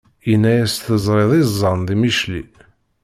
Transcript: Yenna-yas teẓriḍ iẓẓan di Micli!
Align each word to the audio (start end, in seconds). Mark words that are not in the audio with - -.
Yenna-yas 0.29 0.75
teẓriḍ 0.77 1.31
iẓẓan 1.41 1.79
di 1.87 1.95
Micli! 2.01 2.43